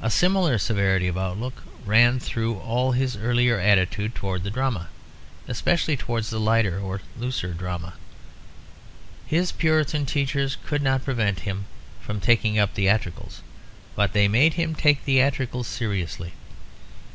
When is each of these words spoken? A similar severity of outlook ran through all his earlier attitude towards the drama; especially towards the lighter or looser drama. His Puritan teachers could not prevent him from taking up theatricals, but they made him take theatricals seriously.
A 0.00 0.10
similar 0.10 0.56
severity 0.56 1.08
of 1.08 1.18
outlook 1.18 1.62
ran 1.84 2.18
through 2.18 2.54
all 2.60 2.92
his 2.92 3.16
earlier 3.18 3.60
attitude 3.60 4.14
towards 4.14 4.44
the 4.44 4.50
drama; 4.50 4.88
especially 5.46 5.94
towards 5.94 6.30
the 6.30 6.40
lighter 6.40 6.80
or 6.80 7.02
looser 7.18 7.52
drama. 7.52 7.92
His 9.26 9.52
Puritan 9.52 10.06
teachers 10.06 10.56
could 10.64 10.80
not 10.80 11.04
prevent 11.04 11.40
him 11.40 11.66
from 12.00 12.18
taking 12.18 12.58
up 12.58 12.72
theatricals, 12.72 13.42
but 13.94 14.14
they 14.14 14.26
made 14.26 14.54
him 14.54 14.74
take 14.74 15.00
theatricals 15.00 15.66
seriously. 15.66 16.32